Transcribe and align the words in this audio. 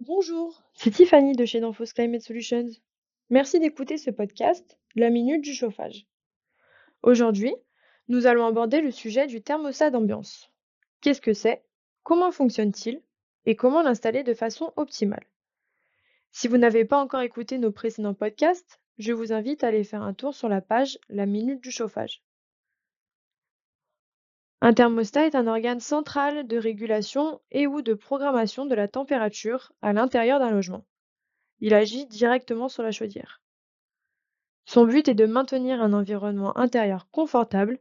Bonjour, 0.00 0.62
c'est 0.72 0.92
Tiffany 0.92 1.34
de 1.34 1.44
chez 1.44 1.60
Danfoss 1.60 1.92
Climate 1.92 2.22
Solutions. 2.22 2.70
Merci 3.28 3.60
d'écouter 3.60 3.98
ce 3.98 4.10
podcast, 4.10 4.78
La 4.96 5.10
Minute 5.10 5.44
du 5.44 5.52
Chauffage. 5.52 6.06
Aujourd'hui, 7.02 7.54
nous 8.08 8.26
allons 8.26 8.46
aborder 8.46 8.80
le 8.80 8.92
sujet 8.92 9.26
du 9.26 9.42
thermostat 9.42 9.90
d'ambiance. 9.90 10.50
Qu'est-ce 11.02 11.20
que 11.20 11.34
c'est? 11.34 11.62
Comment 12.02 12.32
fonctionne-t-il? 12.32 13.02
Et 13.44 13.56
comment 13.56 13.82
l'installer 13.82 14.22
de 14.22 14.32
façon 14.32 14.72
optimale? 14.76 15.26
Si 16.32 16.48
vous 16.48 16.56
n'avez 16.56 16.86
pas 16.86 16.98
encore 16.98 17.20
écouté 17.20 17.58
nos 17.58 17.70
précédents 17.70 18.14
podcasts, 18.14 18.80
je 18.96 19.12
vous 19.12 19.34
invite 19.34 19.64
à 19.64 19.66
aller 19.66 19.84
faire 19.84 20.02
un 20.02 20.14
tour 20.14 20.34
sur 20.34 20.48
la 20.48 20.62
page 20.62 20.98
La 21.10 21.26
Minute 21.26 21.60
du 21.60 21.70
Chauffage. 21.70 22.22
Un 24.62 24.74
thermostat 24.74 25.26
est 25.26 25.34
un 25.34 25.46
organe 25.46 25.80
central 25.80 26.46
de 26.46 26.58
régulation 26.58 27.40
et 27.50 27.66
ou 27.66 27.80
de 27.80 27.94
programmation 27.94 28.66
de 28.66 28.74
la 28.74 28.88
température 28.88 29.72
à 29.80 29.94
l'intérieur 29.94 30.38
d'un 30.38 30.50
logement. 30.50 30.84
Il 31.60 31.72
agit 31.72 32.06
directement 32.06 32.68
sur 32.68 32.82
la 32.82 32.92
chaudière. 32.92 33.40
Son 34.66 34.84
but 34.84 35.08
est 35.08 35.14
de 35.14 35.24
maintenir 35.24 35.80
un 35.82 35.94
environnement 35.94 36.56
intérieur 36.58 37.08
confortable, 37.10 37.78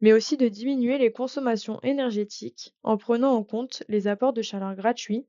mais 0.00 0.14
aussi 0.14 0.38
de 0.38 0.48
diminuer 0.48 0.96
les 0.96 1.12
consommations 1.12 1.78
énergétiques 1.82 2.74
en 2.82 2.96
prenant 2.96 3.32
en 3.32 3.44
compte 3.44 3.82
les 3.88 4.08
apports 4.08 4.32
de 4.32 4.42
chaleur 4.42 4.74
gratuits 4.74 5.26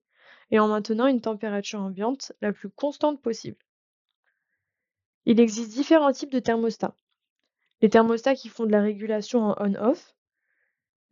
et 0.52 0.60
en 0.60 0.68
maintenant 0.68 1.08
une 1.08 1.22
température 1.22 1.82
ambiante 1.82 2.32
la 2.42 2.54
plus 2.54 2.70
constante 2.70 3.22
possible. 3.22 3.58
Il 5.26 5.42
existe 5.42 5.74
différents 5.74 6.14
types 6.14 6.32
de 6.32 6.40
thermostats. 6.40 6.96
Les 7.82 7.90
thermostats 7.90 8.36
qui 8.36 8.48
font 8.48 8.66
de 8.66 8.72
la 8.72 8.82
régulation 8.82 9.44
en 9.44 9.56
on-off, 9.60 10.16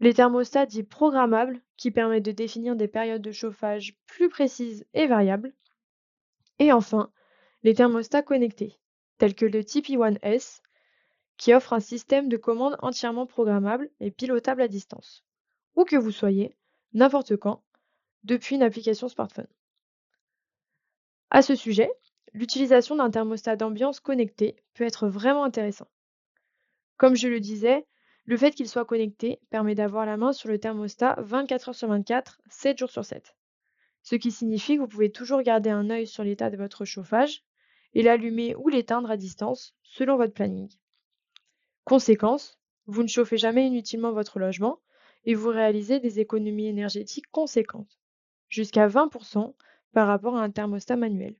les 0.04 0.14
thermostats 0.14 0.66
dits 0.66 0.84
programmables, 0.84 1.62
qui 1.78 1.90
permettent 1.90 2.26
de 2.26 2.34
définir 2.34 2.76
des 2.76 2.90
périodes 2.90 3.22
de 3.22 3.32
chauffage 3.32 3.96
plus 4.06 4.28
précises 4.28 4.86
et 4.94 5.08
variables. 5.08 5.54
Et 6.60 6.74
enfin, 6.74 7.10
les 7.64 7.74
thermostats 7.74 8.22
connectés, 8.22 8.78
tels 9.18 9.34
que 9.34 9.46
le 9.46 9.62
TP1S, 9.62 10.62
qui 11.38 11.54
offre 11.54 11.72
un 11.72 11.80
système 11.80 12.28
de 12.28 12.36
commande 12.36 12.76
entièrement 12.82 13.26
programmable 13.26 13.90
et 14.02 14.12
pilotable 14.12 14.62
à 14.62 14.68
distance, 14.68 15.24
où 15.78 15.86
que 15.86 15.96
vous 15.96 16.12
soyez, 16.12 16.58
n'importe 16.94 17.38
quand, 17.38 17.64
depuis 18.26 18.56
une 18.56 18.64
application 18.64 19.08
smartphone. 19.08 19.48
À 21.30 21.42
ce 21.42 21.56
sujet, 21.56 21.90
l'utilisation 22.34 22.98
d'un 22.98 23.10
thermostat 23.10 23.56
d'ambiance 23.56 24.02
connecté 24.02 24.58
peut 24.74 24.84
être 24.84 25.08
vraiment 25.08 25.46
intéressant. 25.46 25.88
Comme 26.98 27.16
je 27.16 27.30
le 27.30 27.40
disais, 27.40 27.86
le 28.26 28.38
fait 28.38 28.52
qu'il 28.52 28.70
soit 28.70 28.86
connecté 28.86 29.40
permet 29.50 29.76
d'avoir 29.76 30.06
la 30.06 30.18
main 30.18 30.32
sur 30.32 30.50
le 30.50 30.60
thermostat 30.60 31.16
24 31.20 31.70
heures 31.70 31.76
sur 31.76 31.88
24, 31.90 32.42
7 32.50 32.78
jours 32.78 32.90
sur 32.90 33.04
7. 33.04 33.36
Ce 34.02 34.16
qui 34.16 34.32
signifie 34.32 34.76
que 34.76 34.82
vous 34.82 34.88
pouvez 34.88 35.12
toujours 35.12 35.42
garder 35.42 35.70
un 35.70 35.90
œil 35.90 36.08
sur 36.08 36.24
l'état 36.24 36.50
de 36.50 36.58
votre 36.58 36.86
chauffage 36.86 37.44
et 37.94 38.02
l'allumer 38.02 38.56
ou 38.56 38.70
l'éteindre 38.70 39.12
à 39.12 39.18
distance 39.18 39.76
selon 39.84 40.18
votre 40.18 40.34
planning. 40.34 40.70
Conséquence, 41.84 42.60
vous 42.86 43.04
ne 43.04 43.08
chauffez 43.08 43.38
jamais 43.38 43.68
inutilement 43.68 44.12
votre 44.12 44.40
logement 44.40 44.80
et 45.26 45.36
vous 45.36 45.50
réalisez 45.50 46.00
des 46.00 46.20
économies 46.20 46.68
énergétiques 46.68 47.30
conséquentes, 47.32 48.00
jusqu'à 48.50 48.88
20% 48.88 49.54
par 49.94 50.08
rapport 50.08 50.36
à 50.36 50.44
un 50.44 50.50
thermostat 50.50 50.96
manuel. 50.96 51.36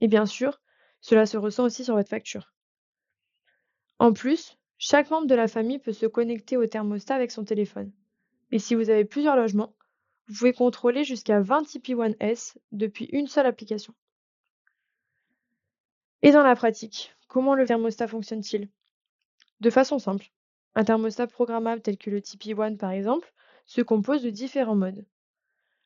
Et 0.00 0.08
bien 0.08 0.26
sûr, 0.26 0.60
cela 1.00 1.26
se 1.26 1.36
ressent 1.36 1.64
aussi 1.64 1.84
sur 1.84 1.94
votre 1.94 2.08
facture. 2.08 2.52
En 3.98 4.12
plus, 4.12 4.59
chaque 4.82 5.10
membre 5.10 5.26
de 5.26 5.34
la 5.34 5.46
famille 5.46 5.78
peut 5.78 5.92
se 5.92 6.06
connecter 6.06 6.56
au 6.56 6.66
thermostat 6.66 7.14
avec 7.14 7.30
son 7.30 7.44
téléphone. 7.44 7.92
Et 8.50 8.58
si 8.58 8.74
vous 8.74 8.88
avez 8.88 9.04
plusieurs 9.04 9.36
logements, 9.36 9.74
vous 10.26 10.38
pouvez 10.38 10.54
contrôler 10.54 11.04
jusqu'à 11.04 11.42
20 11.42 11.64
TP1S 11.64 12.56
depuis 12.72 13.04
une 13.12 13.26
seule 13.26 13.44
application. 13.44 13.92
Et 16.22 16.30
dans 16.30 16.42
la 16.42 16.56
pratique, 16.56 17.14
comment 17.28 17.54
le 17.54 17.66
thermostat 17.66 18.08
fonctionne-t-il? 18.08 18.70
De 19.60 19.68
façon 19.68 19.98
simple. 19.98 20.30
Un 20.74 20.84
thermostat 20.84 21.26
programmable 21.26 21.82
tel 21.82 21.98
que 21.98 22.08
le 22.08 22.20
TP1 22.20 22.78
par 22.78 22.92
exemple 22.92 23.34
se 23.66 23.82
compose 23.82 24.22
de 24.22 24.30
différents 24.30 24.76
modes. 24.76 25.04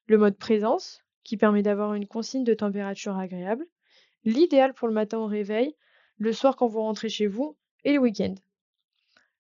Le 0.07 0.19
mode 0.19 0.37
présence, 0.37 1.03
qui 1.25 1.37
permet 1.37 1.65
d'avoir 1.65 1.95
une 1.95 2.07
consigne 2.07 2.45
de 2.45 2.55
température 2.55 3.19
agréable, 3.19 3.67
l'idéal 4.25 4.73
pour 4.73 4.87
le 4.87 4.95
matin 4.95 5.19
au 5.19 5.27
réveil, 5.27 5.75
le 6.17 6.33
soir 6.33 6.55
quand 6.55 6.69
vous 6.69 6.83
rentrez 6.83 7.09
chez 7.09 7.27
vous 7.27 7.57
et 7.83 7.95
le 7.95 7.99
week-end. 7.99 8.37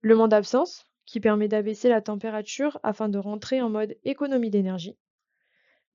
Le 0.02 0.16
mode 0.16 0.34
absence, 0.34 0.86
qui 1.06 1.20
permet 1.20 1.48
d'abaisser 1.48 1.90
la 1.90 2.02
température 2.02 2.80
afin 2.84 3.10
de 3.10 3.18
rentrer 3.18 3.62
en 3.62 3.70
mode 3.70 3.98
économie 4.04 4.50
d'énergie. 4.50 4.98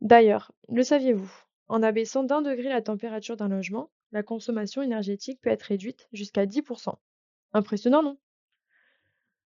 D'ailleurs, 0.01 0.53
le 0.69 0.83
saviez-vous 0.83 1.31
En 1.69 1.83
abaissant 1.83 2.25
d'un 2.25 2.43
degré 2.43 2.69
la 2.69 2.83
température 2.83 3.37
d'un 3.37 3.49
logement, 3.49 3.91
la 4.11 4.23
consommation 4.23 4.83
énergétique 4.83 5.41
peut 5.41 5.51
être 5.51 5.63
réduite 5.63 6.09
jusqu'à 6.13 6.47
10%. 6.47 6.95
Impressionnant, 7.53 8.03
non? 8.03 8.19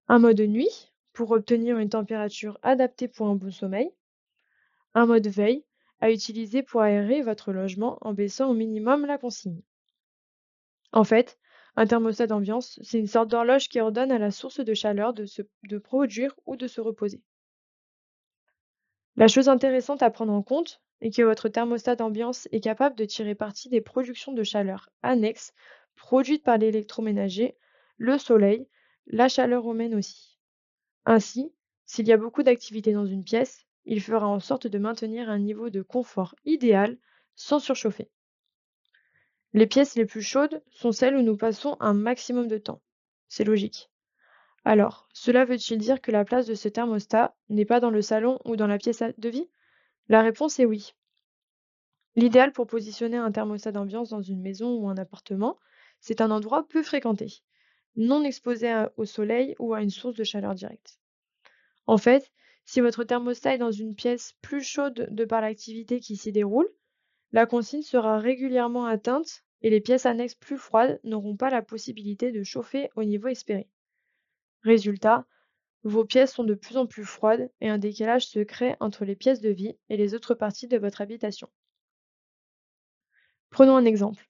Un 0.08 0.20
mode 0.20 0.40
nuit, 0.42 0.92
pour 1.14 1.32
obtenir 1.32 1.78
une 1.80 1.90
température 1.90 2.60
adaptée 2.62 3.08
pour 3.08 3.28
un 3.28 3.36
bon 3.36 3.52
sommeil. 3.52 3.92
Un 4.94 5.06
mode 5.06 5.28
veille, 5.28 5.66
à 6.00 6.12
utiliser 6.12 6.62
pour 6.62 6.82
aérer 6.82 7.22
votre 7.22 7.52
logement 7.52 7.98
en 8.02 8.14
baissant 8.14 8.50
au 8.50 8.54
minimum 8.54 9.06
la 9.06 9.18
consigne. 9.18 9.62
En 10.92 11.04
fait, 11.04 11.38
un 11.78 11.86
thermostat 11.86 12.28
d'ambiance, 12.28 12.80
c'est 12.84 13.00
une 13.00 13.08
sorte 13.08 13.30
d'horloge 13.30 13.68
qui 13.68 13.80
ordonne 13.80 14.12
à 14.12 14.18
la 14.18 14.32
source 14.32 14.60
de 14.60 14.74
chaleur 14.74 15.14
de, 15.14 15.26
se, 15.26 15.42
produire 15.84 16.34
ou 16.46 16.56
de 16.56 16.68
se 16.68 16.80
reposer. 16.80 17.22
La 19.18 19.28
chose 19.28 19.50
intéressante 19.50 20.04
à 20.04 20.10
prendre 20.10 20.34
en 20.34 20.42
compte 20.42 20.82
est 21.02 21.16
que 21.16 21.22
votre 21.22 21.50
thermostat 21.50 21.96
d'ambiance 21.96 22.48
est 22.52 22.62
capable 22.62 22.96
de 22.96 23.06
tirer 23.06 23.36
parti 23.36 23.70
des 23.70 23.82
productions 23.82 24.34
de 24.34 24.44
chaleur 24.44 24.90
annexes 25.04 25.54
produites 25.96 26.44
par 26.44 26.58
l'électroménager, 26.58 27.58
le 27.98 28.18
soleil, 28.18 28.68
la 29.08 29.28
chaleur 29.28 29.70
humaine 29.70 29.96
aussi. 29.96 30.38
Ainsi, 31.06 31.54
s'il 31.86 32.08
y 32.08 32.14
a 32.14 32.18
beaucoup 32.18 32.44
d'activité 32.44 32.94
dans 32.94 33.06
une 33.06 33.24
pièce, 33.24 33.66
il 33.86 34.02
fera 34.02 34.28
en 34.28 34.40
sorte 34.40 34.68
de 34.68 34.80
maintenir 34.80 35.30
un 35.30 35.40
niveau 35.40 35.70
de 35.70 35.82
confort 35.82 36.36
idéal 36.46 36.98
sans 37.36 37.60
surchauffer. 37.60 38.10
Les 39.56 39.68
pièces 39.68 39.96
les 39.96 40.04
plus 40.04 40.22
chaudes 40.22 40.62
sont 40.70 40.92
celles 40.92 41.16
où 41.16 41.22
nous 41.22 41.38
passons 41.38 41.78
un 41.80 41.94
maximum 41.94 42.50
de 42.50 42.58
temps. 42.58 42.82
C'est 43.30 43.46
logique. 43.46 43.90
Alors, 44.66 45.08
cela 45.14 45.46
veut-il 45.46 45.78
dire 45.78 46.02
que 46.02 46.12
la 46.12 46.26
place 46.26 46.46
de 46.46 46.56
ce 46.56 46.68
thermostat 46.68 47.34
n'est 47.48 47.64
pas 47.64 47.80
dans 47.80 47.90
le 47.90 48.02
salon 48.02 48.38
ou 48.44 48.58
dans 48.58 48.68
la 48.68 48.78
pièce 48.78 49.02
de 49.18 49.30
vie? 49.30 49.50
La 50.10 50.22
réponse 50.22 50.60
est 50.60 50.66
oui. 50.66 50.94
L'idéal 52.18 52.52
pour 52.52 52.68
positionner 52.68 53.16
un 53.16 53.32
thermostat 53.32 53.72
d'ambiance 53.72 54.10
dans 54.10 54.22
une 54.22 54.42
maison 54.42 54.76
ou 54.76 54.90
un 54.90 54.98
appartement, 54.98 55.58
c'est 56.02 56.20
un 56.20 56.32
endroit 56.32 56.68
peu 56.68 56.84
fréquenté, 56.84 57.42
non 57.96 58.26
exposé 58.26 58.88
au 58.98 59.06
soleil 59.06 59.56
ou 59.58 59.74
à 59.74 59.82
une 59.82 59.90
source 59.90 60.16
de 60.16 60.26
chaleur 60.26 60.54
directe. 60.54 61.00
En 61.88 61.98
fait, 61.98 62.30
si 62.66 62.82
votre 62.82 63.06
thermostat 63.06 63.56
est 63.56 63.60
dans 63.60 63.72
une 63.72 63.96
pièce 63.96 64.34
plus 64.42 64.64
chaude 64.64 65.08
de 65.12 65.24
par 65.24 65.40
l'activité 65.40 66.02
qui 66.02 66.18
s'y 66.18 66.34
déroule, 66.34 66.68
la 67.32 67.46
consigne 67.46 67.84
sera 67.84 68.20
régulièrement 68.20 68.86
atteinte 68.86 69.45
et 69.66 69.72
les 69.72 69.82
pièces 69.82 70.06
annexes 70.06 70.36
plus 70.36 70.60
froides 70.60 71.00
n'auront 71.04 71.36
pas 71.36 71.50
la 71.50 71.64
possibilité 71.64 72.32
de 72.32 72.44
chauffer 72.44 72.92
au 72.96 73.04
niveau 73.04 73.30
espéré. 73.30 73.68
Résultat, 74.62 75.26
vos 75.82 76.06
pièces 76.06 76.34
sont 76.34 76.44
de 76.44 76.54
plus 76.54 76.78
en 76.78 76.86
plus 76.86 77.04
froides 77.04 77.50
et 77.62 77.70
un 77.70 77.80
décalage 77.80 78.28
se 78.28 78.42
crée 78.42 78.76
entre 78.80 79.06
les 79.06 79.16
pièces 79.16 79.42
de 79.42 79.50
vie 79.50 79.76
et 79.90 79.98
les 79.98 80.14
autres 80.14 80.36
parties 80.36 80.68
de 80.68 80.78
votre 80.78 81.02
habitation. 81.02 81.50
Prenons 83.50 83.76
un 83.76 83.86
exemple. 83.86 84.30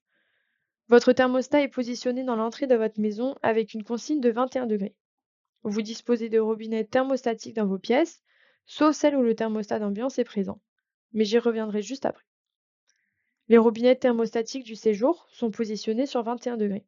Votre 0.88 1.12
thermostat 1.12 1.60
est 1.60 1.68
positionné 1.68 2.24
dans 2.24 2.36
l'entrée 2.36 2.66
de 2.66 2.74
votre 2.74 2.98
maison 2.98 3.36
avec 3.42 3.74
une 3.74 3.84
consigne 3.84 4.22
de 4.22 4.30
21 4.30 4.64
degrés. 4.64 4.96
Vous 5.64 5.82
disposez 5.82 6.30
de 6.30 6.38
robinets 6.38 6.86
thermostatiques 6.86 7.56
dans 7.56 7.66
vos 7.66 7.78
pièces, 7.78 8.22
sauf 8.64 8.96
celles 8.96 9.16
où 9.16 9.22
le 9.22 9.34
thermostat 9.34 9.80
d'ambiance 9.80 10.18
est 10.18 10.24
présent. 10.24 10.62
Mais 11.12 11.26
j'y 11.26 11.38
reviendrai 11.38 11.82
juste 11.82 12.06
après. 12.06 12.25
Les 13.48 13.58
robinets 13.58 13.96
thermostatiques 13.96 14.64
du 14.64 14.74
séjour 14.74 15.26
sont 15.30 15.50
positionnés 15.50 16.06
sur 16.06 16.22
21 16.22 16.56
degrés. 16.56 16.84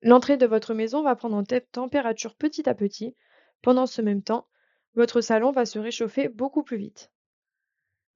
L'entrée 0.00 0.36
de 0.36 0.46
votre 0.46 0.74
maison 0.74 1.02
va 1.02 1.16
prendre 1.16 1.36
en 1.36 1.44
température 1.44 2.34
petit 2.34 2.68
à 2.68 2.74
petit. 2.74 3.14
Pendant 3.62 3.86
ce 3.86 4.02
même 4.02 4.22
temps, 4.22 4.46
votre 4.94 5.20
salon 5.20 5.50
va 5.50 5.66
se 5.66 5.78
réchauffer 5.78 6.28
beaucoup 6.28 6.62
plus 6.62 6.76
vite. 6.76 7.10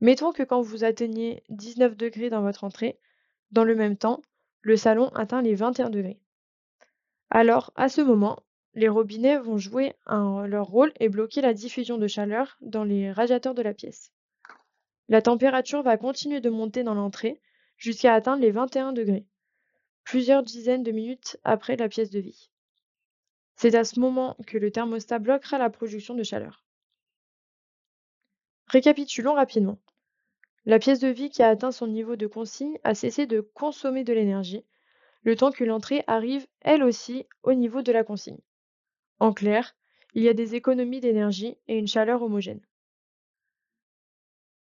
Mettons 0.00 0.32
que 0.32 0.42
quand 0.42 0.60
vous 0.60 0.84
atteignez 0.84 1.42
19 1.48 1.96
degrés 1.96 2.30
dans 2.30 2.42
votre 2.42 2.64
entrée, 2.64 2.98
dans 3.50 3.64
le 3.64 3.74
même 3.74 3.96
temps, 3.96 4.22
le 4.60 4.76
salon 4.76 5.08
atteint 5.08 5.42
les 5.42 5.54
21 5.54 5.90
degrés. 5.90 6.20
Alors, 7.30 7.72
à 7.74 7.88
ce 7.88 8.00
moment, 8.00 8.42
les 8.74 8.88
robinets 8.88 9.38
vont 9.38 9.58
jouer 9.58 9.94
leur 10.06 10.66
rôle 10.66 10.92
et 11.00 11.08
bloquer 11.08 11.40
la 11.40 11.54
diffusion 11.54 11.98
de 11.98 12.06
chaleur 12.06 12.56
dans 12.60 12.84
les 12.84 13.10
radiateurs 13.10 13.54
de 13.54 13.62
la 13.62 13.74
pièce. 13.74 14.12
La 15.08 15.22
température 15.22 15.82
va 15.82 15.96
continuer 15.96 16.40
de 16.40 16.50
monter 16.50 16.82
dans 16.82 16.94
l'entrée 16.94 17.40
jusqu'à 17.78 18.14
atteindre 18.14 18.42
les 18.42 18.50
21 18.50 18.92
degrés, 18.92 19.26
plusieurs 20.04 20.42
dizaines 20.42 20.82
de 20.82 20.92
minutes 20.92 21.38
après 21.44 21.76
la 21.76 21.88
pièce 21.88 22.10
de 22.10 22.18
vie. 22.18 22.50
C'est 23.56 23.74
à 23.74 23.84
ce 23.84 23.98
moment 24.00 24.36
que 24.46 24.58
le 24.58 24.70
thermostat 24.70 25.18
bloquera 25.18 25.58
la 25.58 25.70
production 25.70 26.14
de 26.14 26.22
chaleur. 26.22 26.62
Récapitulons 28.66 29.34
rapidement. 29.34 29.78
La 30.66 30.78
pièce 30.78 31.00
de 31.00 31.08
vie 31.08 31.30
qui 31.30 31.42
a 31.42 31.48
atteint 31.48 31.72
son 31.72 31.86
niveau 31.86 32.16
de 32.16 32.26
consigne 32.26 32.78
a 32.84 32.94
cessé 32.94 33.26
de 33.26 33.40
consommer 33.40 34.04
de 34.04 34.12
l'énergie, 34.12 34.66
le 35.22 35.34
temps 35.36 35.50
que 35.50 35.64
l'entrée 35.64 36.04
arrive 36.06 36.46
elle 36.60 36.82
aussi 36.82 37.26
au 37.42 37.54
niveau 37.54 37.80
de 37.80 37.92
la 37.92 38.04
consigne. 38.04 38.40
En 39.20 39.32
clair, 39.32 39.74
il 40.14 40.22
y 40.22 40.28
a 40.28 40.34
des 40.34 40.54
économies 40.54 41.00
d'énergie 41.00 41.56
et 41.66 41.78
une 41.78 41.88
chaleur 41.88 42.22
homogène. 42.22 42.60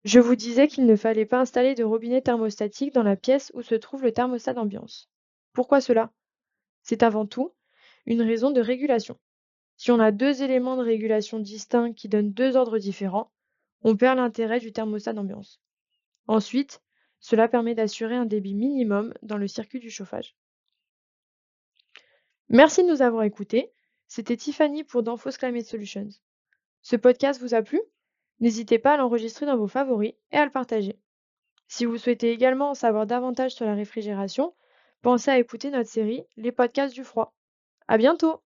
Je 0.06 0.20
vous 0.20 0.36
disais 0.36 0.68
qu'il 0.68 0.86
ne 0.86 0.94
fallait 0.94 1.26
pas 1.26 1.40
installer 1.40 1.74
de 1.74 1.82
robinet 1.82 2.22
thermostatique 2.22 2.94
dans 2.94 3.02
la 3.02 3.16
pièce 3.16 3.50
où 3.54 3.62
se 3.62 3.74
trouve 3.74 4.04
le 4.04 4.12
thermostat 4.12 4.54
d'ambiance. 4.54 5.10
Pourquoi 5.52 5.80
cela? 5.80 6.12
C'est 6.84 7.02
avant 7.02 7.26
tout 7.26 7.52
une 8.06 8.22
raison 8.22 8.52
de 8.52 8.60
régulation. 8.60 9.18
Si 9.76 9.90
on 9.90 9.98
a 9.98 10.12
deux 10.12 10.44
éléments 10.44 10.76
de 10.76 10.84
régulation 10.84 11.40
distincts 11.40 11.92
qui 11.92 12.08
donnent 12.08 12.32
deux 12.32 12.54
ordres 12.54 12.78
différents, 12.78 13.32
on 13.82 13.96
perd 13.96 14.18
l'intérêt 14.18 14.60
du 14.60 14.72
thermostat 14.72 15.12
d'ambiance. 15.12 15.60
Ensuite, 16.28 16.80
cela 17.18 17.48
permet 17.48 17.74
d'assurer 17.74 18.14
un 18.14 18.26
débit 18.26 18.54
minimum 18.54 19.12
dans 19.22 19.38
le 19.38 19.48
circuit 19.48 19.80
du 19.80 19.90
chauffage. 19.90 20.36
Merci 22.48 22.84
de 22.84 22.88
nous 22.90 23.02
avoir 23.02 23.24
écoutés. 23.24 23.72
C'était 24.06 24.36
Tiffany 24.36 24.84
pour 24.84 25.02
Danfoss 25.02 25.36
Climate 25.36 25.66
Solutions. 25.66 26.10
Ce 26.82 26.94
podcast 26.94 27.40
vous 27.40 27.54
a 27.54 27.62
plu? 27.62 27.80
N'hésitez 28.40 28.78
pas 28.78 28.94
à 28.94 28.96
l'enregistrer 28.96 29.46
dans 29.46 29.56
vos 29.58 29.66
favoris 29.66 30.14
et 30.32 30.36
à 30.38 30.44
le 30.46 30.50
partager. 30.50 30.98
Si 31.68 31.84
vous 31.84 31.98
souhaitez 31.98 32.30
également 32.32 32.70
en 32.70 32.74
savoir 32.74 33.06
davantage 33.06 33.52
sur 33.54 33.66
la 33.66 33.74
réfrigération, 33.74 34.54
pensez 35.02 35.30
à 35.30 35.38
écouter 35.38 35.70
notre 35.70 35.90
série 35.90 36.24
Les 36.36 36.52
podcasts 36.52 36.94
du 36.94 37.04
froid. 37.04 37.34
À 37.88 37.98
bientôt! 37.98 38.42